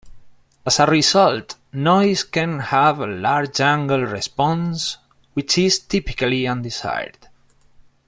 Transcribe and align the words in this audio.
As 0.65 0.79
a 0.79 0.87
result 0.87 1.57
noise 1.73 2.23
can 2.23 2.57
have 2.57 2.99
a 2.99 3.05
large 3.05 3.61
angle 3.61 4.01
response 4.03 4.97
which 5.35 5.59
is 5.59 5.77
typically 5.77 6.47
undesired. 6.47 7.19